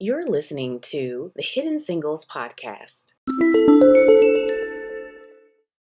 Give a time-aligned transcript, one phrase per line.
[0.00, 3.12] You're listening to the Hidden Singles Podcast.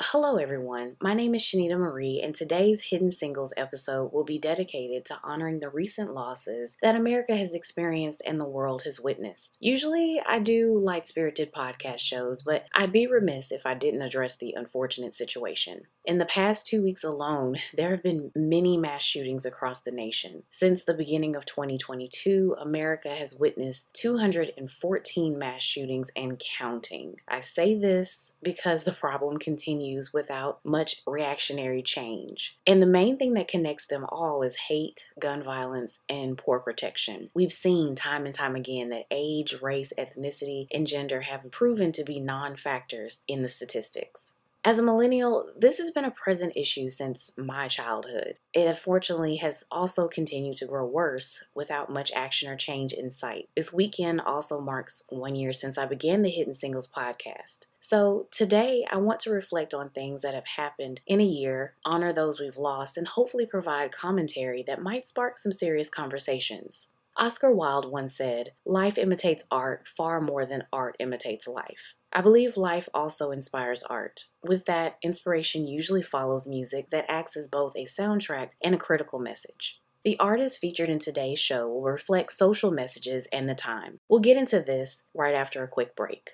[0.00, 0.96] Hello, everyone.
[1.00, 5.60] My name is Shanita Marie, and today's Hidden Singles episode will be dedicated to honoring
[5.60, 9.56] the recent losses that America has experienced and the world has witnessed.
[9.60, 14.36] Usually, I do light spirited podcast shows, but I'd be remiss if I didn't address
[14.36, 15.82] the unfortunate situation.
[16.04, 20.42] In the past two weeks alone, there have been many mass shootings across the nation.
[20.50, 27.16] Since the beginning of 2022, America has witnessed 214 mass shootings and counting.
[27.28, 32.58] I say this because the problem continues without much reactionary change.
[32.66, 37.30] And the main thing that connects them all is hate, gun violence, and poor protection.
[37.32, 42.02] We've seen time and time again that age, race, ethnicity, and gender have proven to
[42.02, 44.34] be non factors in the statistics.
[44.64, 48.38] As a millennial, this has been a present issue since my childhood.
[48.52, 53.48] It unfortunately has also continued to grow worse without much action or change in sight.
[53.56, 57.66] This weekend also marks one year since I began the Hidden Singles podcast.
[57.80, 62.12] So today I want to reflect on things that have happened in a year, honor
[62.12, 66.92] those we've lost, and hopefully provide commentary that might spark some serious conversations.
[67.16, 71.96] Oscar Wilde once said, Life imitates art far more than art imitates life.
[72.14, 74.24] I believe life also inspires art.
[74.42, 79.18] With that, inspiration usually follows music that acts as both a soundtrack and a critical
[79.18, 79.80] message.
[80.04, 84.00] The artists featured in today's show will reflect social messages and the time.
[84.10, 86.32] We'll get into this right after a quick break.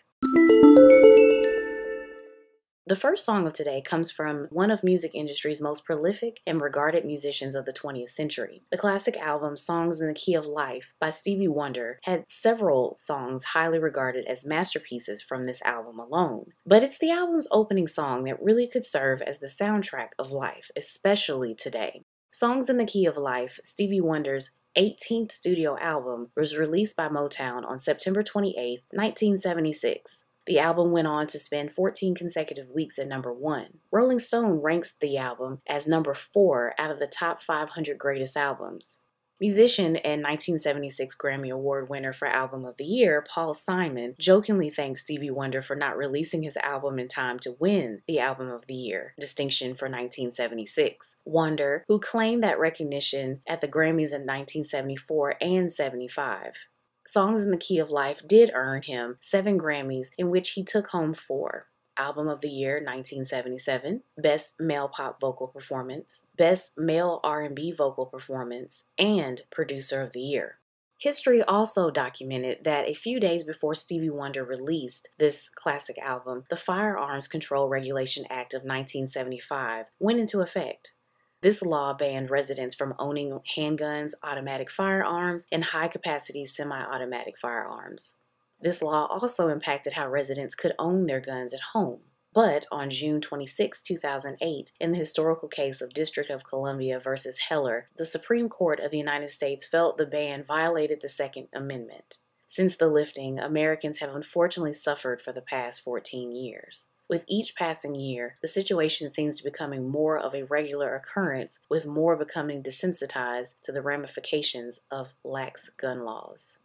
[2.89, 7.05] The first song of today comes from one of music industry's most prolific and regarded
[7.05, 8.63] musicians of the 20th century.
[8.71, 13.45] The classic album Songs in the Key of Life by Stevie Wonder had several songs
[13.53, 16.53] highly regarded as masterpieces from this album alone.
[16.65, 20.71] But it's the album's opening song that really could serve as the soundtrack of life,
[20.75, 22.05] especially today.
[22.31, 27.69] Songs in the Key of Life, Stevie Wonder's 18th studio album, was released by Motown
[27.69, 30.25] on September 28, 1976.
[30.49, 33.81] The album went on to spend 14 consecutive weeks at number one.
[33.93, 39.03] Rolling Stone ranks the album as number four out of the top 500 greatest albums.
[39.39, 45.01] Musician and 1976 Grammy Award winner for Album of the Year, Paul Simon, jokingly thanked
[45.01, 48.75] Stevie Wonder for not releasing his album in time to win the Album of the
[48.75, 51.17] Year distinction for 1976.
[51.27, 56.69] Wonder, who claimed that recognition at the Grammys in 1974 and 75.
[57.11, 60.89] Songs in the Key of Life did earn him seven Grammys, in which he took
[60.89, 61.69] home four.
[61.97, 68.91] Album of the Year 1977, Best Male Pop Vocal Performance, Best Male R&B Vocal Performance,
[68.99, 70.59] and Producer of the Year.
[70.99, 76.57] History also documented that a few days before Stevie Wonder released this classic album, the
[76.57, 80.93] Firearms Control Regulation Act of 1975 went into effect.
[81.41, 88.17] This law banned residents from owning handguns, automatic firearms, and high capacity semi automatic firearms.
[88.61, 92.01] This law also impacted how residents could own their guns at home.
[92.35, 97.89] But on June 26, 2008, in the historical case of District of Columbia versus Heller,
[97.97, 102.19] the Supreme Court of the United States felt the ban violated the Second Amendment.
[102.47, 106.89] Since the lifting, Americans have unfortunately suffered for the past 14 years.
[107.09, 111.61] With each passing year, the situation seems to be becoming more of a regular occurrence,
[111.71, 116.59] with more becoming desensitized to the ramifications of lax gun laws.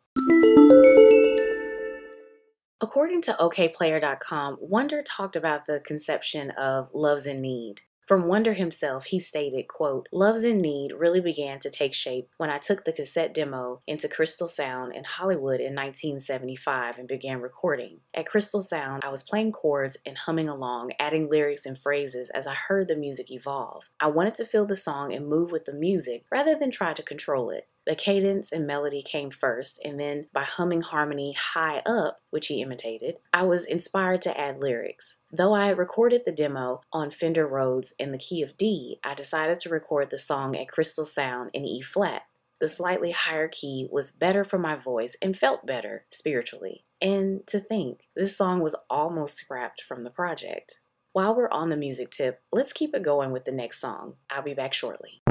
[2.82, 7.80] According to Okayplayer.com, Wonder talked about the conception of love's in need.
[8.06, 12.50] From Wonder himself, he stated, quote, Love's in Need really began to take shape when
[12.50, 18.02] I took the cassette demo into Crystal Sound in Hollywood in 1975 and began recording.
[18.14, 22.46] At Crystal Sound, I was playing chords and humming along, adding lyrics and phrases as
[22.46, 23.90] I heard the music evolve.
[24.02, 27.04] I wanted to feel the song and move with the music rather than try to
[27.04, 27.72] control it.
[27.86, 32.62] The cadence and melody came first, and then by humming harmony high up, which he
[32.62, 35.18] imitated, I was inspired to add lyrics.
[35.32, 39.14] Though I had recorded the demo on Fender Rhodes in the key of D, I
[39.14, 42.24] decided to record the song at Crystal Sound in E flat.
[42.62, 46.84] The slightly higher key was better for my voice and felt better spiritually.
[47.02, 50.80] And to think, this song was almost scrapped from the project.
[51.12, 54.16] While we're on the music tip, let's keep it going with the next song.
[54.30, 55.22] I'll be back shortly.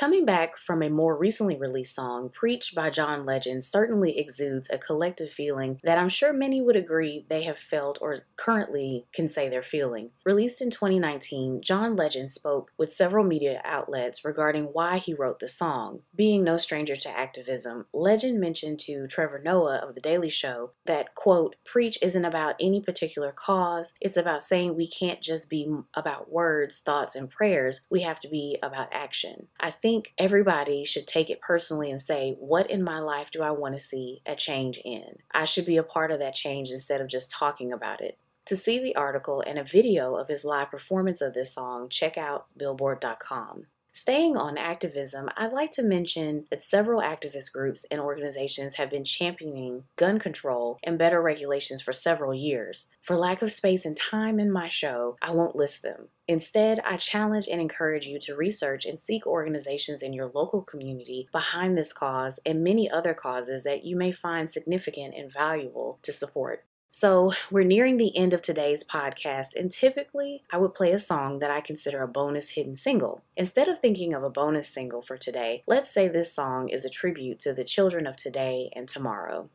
[0.00, 4.78] Coming back from a more recently released song, Preach by John Legend certainly exudes a
[4.78, 9.50] collective feeling that I'm sure many would agree they have felt or currently can say
[9.50, 10.12] they're feeling.
[10.24, 15.48] Released in 2019, John Legend spoke with several media outlets regarding why he wrote the
[15.48, 16.00] song.
[16.14, 21.14] Being no stranger to activism, Legend mentioned to Trevor Noah of The Daily Show that,
[21.14, 26.32] quote, Preach isn't about any particular cause, it's about saying we can't just be about
[26.32, 29.48] words, thoughts, and prayers, we have to be about action.
[29.60, 33.42] I think think everybody should take it personally and say, What in my life do
[33.42, 35.18] I want to see a change in?
[35.34, 38.16] I should be a part of that change instead of just talking about it.
[38.46, 42.16] To see the article and a video of his live performance of this song, check
[42.16, 43.66] out billboard.com.
[43.92, 49.02] Staying on activism, I'd like to mention that several activist groups and organizations have been
[49.02, 52.88] championing gun control and better regulations for several years.
[53.02, 56.08] For lack of space and time in my show, I won't list them.
[56.28, 61.28] Instead, I challenge and encourage you to research and seek organizations in your local community
[61.32, 66.12] behind this cause and many other causes that you may find significant and valuable to
[66.12, 66.64] support.
[66.92, 71.38] So, we're nearing the end of today's podcast, and typically I would play a song
[71.38, 73.22] that I consider a bonus hidden single.
[73.36, 76.90] Instead of thinking of a bonus single for today, let's say this song is a
[76.90, 79.48] tribute to the children of today and tomorrow.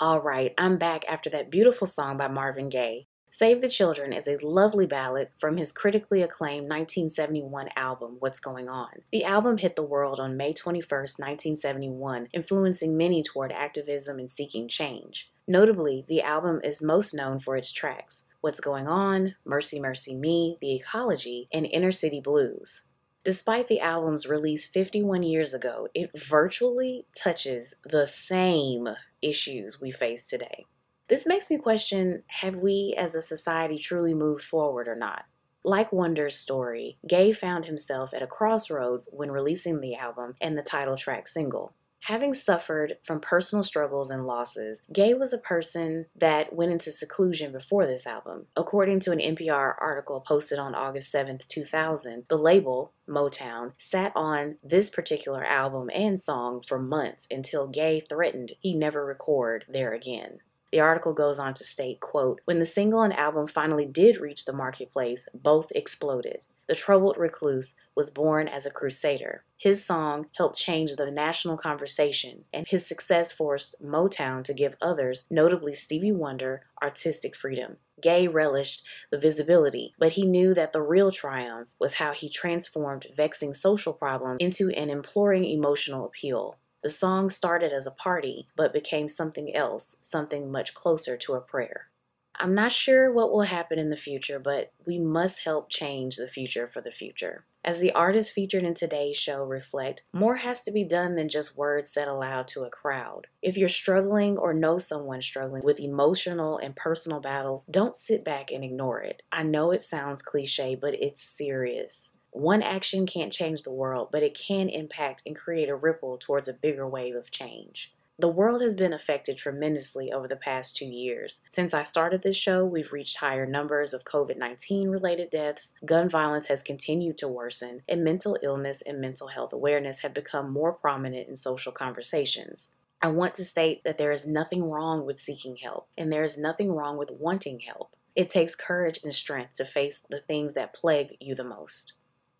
[0.00, 3.06] All right, I'm back after that beautiful song by Marvin Gaye.
[3.34, 8.68] Save the Children is a lovely ballad from his critically acclaimed 1971 album, What's Going
[8.68, 8.90] On.
[9.10, 14.68] The album hit the world on May 21, 1971, influencing many toward activism and seeking
[14.68, 15.32] change.
[15.48, 20.58] Notably, the album is most known for its tracks What's Going On, Mercy Mercy Me,
[20.60, 22.82] The Ecology, and Inner City Blues.
[23.24, 28.90] Despite the album's release 51 years ago, it virtually touches the same
[29.22, 30.66] issues we face today.
[31.08, 35.24] This makes me question have we as a society truly moved forward or not?
[35.64, 40.62] Like Wonder's story, Gaye found himself at a crossroads when releasing the album and the
[40.62, 41.72] title track single.
[42.06, 47.52] Having suffered from personal struggles and losses, Gaye was a person that went into seclusion
[47.52, 48.46] before this album.
[48.56, 54.56] According to an NPR article posted on August 7, 2000, the label, Motown, sat on
[54.64, 60.38] this particular album and song for months until Gaye threatened he never record there again.
[60.72, 64.46] The article goes on to state, quote, When the single and album finally did reach
[64.46, 66.46] the marketplace, both exploded.
[66.66, 69.44] The Troubled Recluse was born as a crusader.
[69.58, 75.26] His song helped change the national conversation, and his success forced Motown to give others,
[75.28, 77.76] notably Stevie Wonder, artistic freedom.
[78.00, 83.06] Gaye relished the visibility, but he knew that the real triumph was how he transformed
[83.14, 86.56] vexing social problems into an imploring emotional appeal.
[86.82, 91.40] The song started as a party, but became something else, something much closer to a
[91.40, 91.88] prayer.
[92.34, 96.26] I'm not sure what will happen in the future, but we must help change the
[96.26, 97.44] future for the future.
[97.64, 101.56] As the artists featured in today's show reflect, more has to be done than just
[101.56, 103.28] words said aloud to a crowd.
[103.40, 108.50] If you're struggling or know someone struggling with emotional and personal battles, don't sit back
[108.50, 109.22] and ignore it.
[109.30, 112.14] I know it sounds cliche, but it's serious.
[112.32, 116.48] One action can't change the world, but it can impact and create a ripple towards
[116.48, 117.92] a bigger wave of change.
[118.18, 121.42] The world has been affected tremendously over the past two years.
[121.50, 126.08] Since I started this show, we've reached higher numbers of COVID 19 related deaths, gun
[126.08, 130.72] violence has continued to worsen, and mental illness and mental health awareness have become more
[130.72, 132.74] prominent in social conversations.
[133.02, 136.38] I want to state that there is nothing wrong with seeking help, and there is
[136.38, 137.96] nothing wrong with wanting help.
[138.14, 141.92] It takes courage and strength to face the things that plague you the most.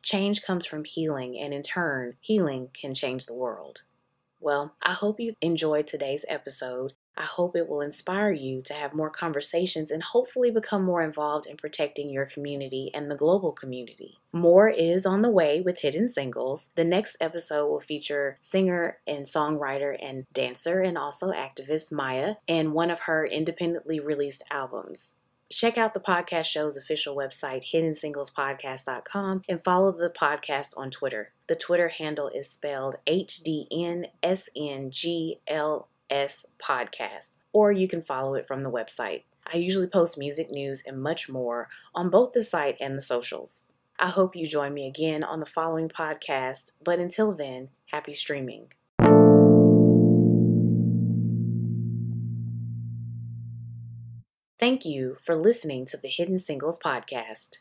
[0.03, 3.83] Change comes from healing, and in turn, healing can change the world.
[4.41, 6.95] Well, I hope you enjoyed today's episode.
[7.17, 11.47] I hope it will inspire you to have more conversations and hopefully become more involved
[11.47, 14.19] in protecting your community and the global community.
[14.33, 16.71] More is on the way with Hidden Singles.
[16.75, 22.73] The next episode will feature singer and songwriter and dancer and also activist Maya and
[22.73, 25.17] one of her independently released albums.
[25.53, 31.33] Check out the podcast show's official website, hiddensinglespodcast.com, and follow the podcast on Twitter.
[31.47, 34.15] The Twitter handle is spelled HDNSNGLS
[36.59, 39.25] podcast, or you can follow it from the website.
[39.53, 43.67] I usually post music news and much more on both the site and the socials.
[43.99, 48.73] I hope you join me again on the following podcast, but until then, happy streaming.
[54.63, 57.57] Thank you for listening to the Hidden Singles Podcast.